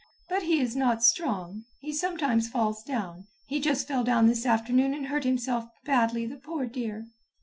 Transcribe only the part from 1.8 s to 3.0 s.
sometimes falls